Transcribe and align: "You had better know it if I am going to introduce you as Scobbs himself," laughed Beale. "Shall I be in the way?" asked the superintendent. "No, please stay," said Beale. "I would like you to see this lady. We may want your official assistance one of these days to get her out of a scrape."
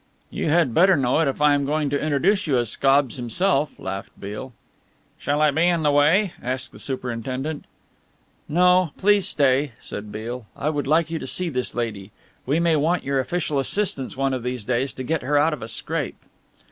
"You 0.31 0.49
had 0.49 0.73
better 0.73 0.97
know 0.97 1.19
it 1.19 1.27
if 1.27 1.43
I 1.43 1.53
am 1.53 1.63
going 1.63 1.91
to 1.91 2.01
introduce 2.03 2.47
you 2.47 2.57
as 2.57 2.71
Scobbs 2.71 3.17
himself," 3.17 3.77
laughed 3.79 4.19
Beale. 4.19 4.51
"Shall 5.19 5.43
I 5.43 5.51
be 5.51 5.67
in 5.67 5.83
the 5.83 5.91
way?" 5.91 6.33
asked 6.41 6.71
the 6.71 6.79
superintendent. 6.79 7.65
"No, 8.49 8.93
please 8.97 9.27
stay," 9.27 9.73
said 9.79 10.11
Beale. 10.11 10.47
"I 10.57 10.71
would 10.71 10.87
like 10.87 11.11
you 11.11 11.19
to 11.19 11.27
see 11.27 11.49
this 11.49 11.75
lady. 11.75 12.09
We 12.47 12.59
may 12.59 12.75
want 12.75 13.03
your 13.03 13.19
official 13.19 13.59
assistance 13.59 14.17
one 14.17 14.33
of 14.33 14.41
these 14.41 14.63
days 14.65 14.91
to 14.93 15.03
get 15.03 15.21
her 15.21 15.37
out 15.37 15.53
of 15.53 15.61
a 15.61 15.67
scrape." 15.67 16.17